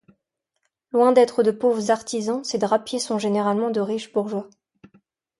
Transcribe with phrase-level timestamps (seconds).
[0.93, 4.49] Loin d'être de pauvres artisans, ces drapiers sont généralement de riches bourgeois.